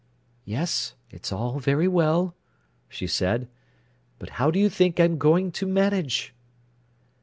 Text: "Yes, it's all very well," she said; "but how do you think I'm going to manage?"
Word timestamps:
"Yes, 0.45 0.95
it's 1.11 1.31
all 1.31 1.59
very 1.59 1.87
well," 1.87 2.33
she 2.89 3.05
said; 3.05 3.47
"but 4.17 4.29
how 4.41 4.49
do 4.49 4.57
you 4.57 4.67
think 4.67 4.99
I'm 4.99 5.19
going 5.19 5.51
to 5.51 5.67
manage?" 5.67 6.33